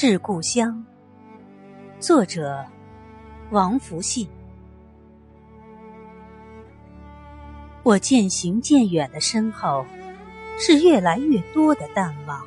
[0.00, 0.86] 致故乡，
[1.98, 2.64] 作者
[3.50, 4.28] 王福信。
[7.82, 9.84] 我渐行渐远的身后，
[10.56, 12.46] 是越来越多的淡忘。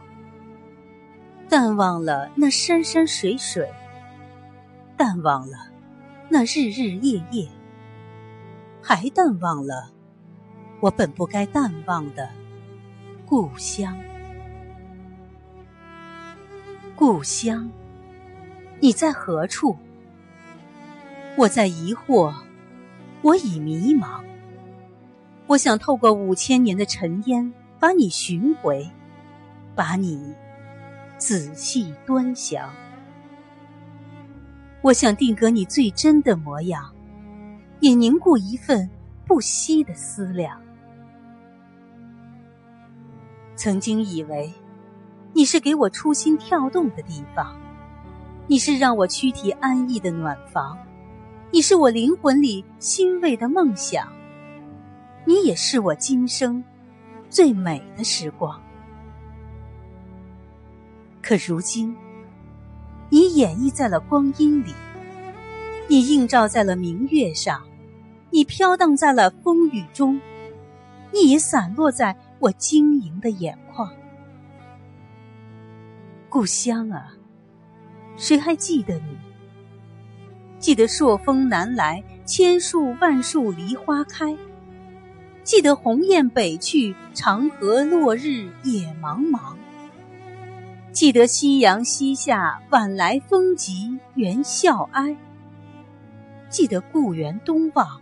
[1.50, 3.70] 淡忘了那山山水水，
[4.96, 5.58] 淡忘了
[6.30, 7.50] 那日日夜夜，
[8.82, 9.92] 还淡忘了
[10.80, 12.30] 我本不该淡忘的
[13.26, 13.94] 故乡。
[17.02, 17.68] 故乡，
[18.80, 19.76] 你在何处？
[21.36, 22.32] 我在疑惑，
[23.24, 24.24] 我已迷茫。
[25.48, 28.88] 我想透过五千年的尘烟，把你寻回，
[29.74, 30.36] 把你
[31.18, 32.72] 仔细端详。
[34.84, 36.94] 我想定格你最真的模样，
[37.80, 38.88] 也凝固一份
[39.26, 40.62] 不息的思量。
[43.56, 44.54] 曾经以为。
[45.34, 47.56] 你是给我初心跳动的地方，
[48.48, 50.78] 你是让我躯体安逸的暖房，
[51.52, 54.08] 你是我灵魂里欣慰的梦想，
[55.26, 56.62] 你也是我今生
[57.30, 58.62] 最美的时光。
[61.22, 61.96] 可如今，
[63.10, 64.74] 你演绎在了光阴里，
[65.88, 67.62] 你映照在了明月上，
[68.32, 70.20] 你飘荡在了风雨中，
[71.14, 73.90] 你也散落在我晶莹的眼眶。
[76.32, 77.12] 故乡啊，
[78.16, 79.18] 谁还记得你？
[80.60, 84.34] 记得朔风南来，千树万树梨花开；
[85.44, 89.58] 记得鸿雁北去，长河落日也茫茫；
[90.94, 95.14] 记得夕阳西下，晚来风急猿啸哀；
[96.50, 98.00] 记得故园东望，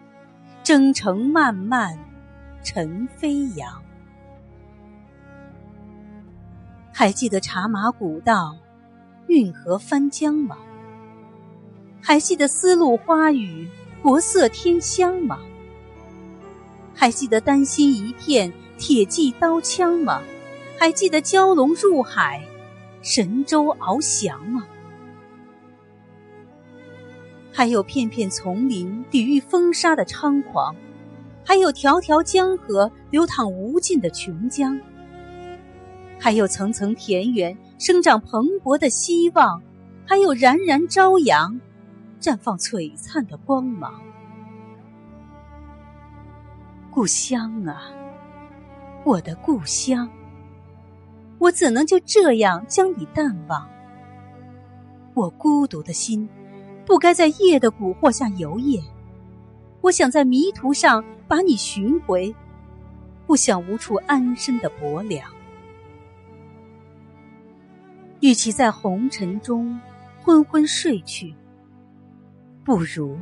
[0.61, 1.97] 征程漫漫
[2.63, 3.89] 尘飞扬。
[6.91, 8.57] 还记得茶马古道，
[9.27, 10.57] 运河翻江吗？
[12.01, 13.67] 还记得丝路花雨，
[14.01, 15.39] 国色天香吗？
[16.94, 20.22] 还记得丹心一片，铁骑刀枪吗？
[20.77, 22.45] 还记得蛟龙入海，
[23.01, 24.66] 神州翱翔吗？
[27.51, 30.75] 还有片片丛林抵御风沙的猖狂，
[31.45, 34.79] 还有条条江河流淌无尽的琼浆。
[36.19, 39.62] 还有层层田园生长蓬勃的希望，
[40.06, 41.59] 还有冉冉朝阳
[42.19, 44.02] 绽放璀璨的光芒。
[46.91, 47.84] 故乡啊，
[49.06, 50.09] 我的故乡，
[51.38, 53.66] 我怎能就这样将你淡忘？
[55.13, 56.28] 我孤独的心，
[56.86, 58.84] 不该在夜的蛊惑下游曳。
[59.80, 62.36] 我想在迷途上把你寻回，
[63.25, 65.38] 不想无处安身的薄凉。
[68.22, 69.80] 与其在红尘中
[70.22, 71.34] 昏昏睡去，
[72.66, 73.18] 不如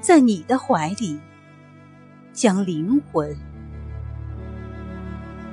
[0.00, 1.18] 在你的怀里
[2.32, 3.36] 将灵魂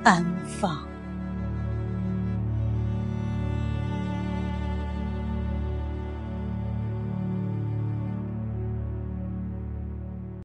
[0.04, 0.95] 安放。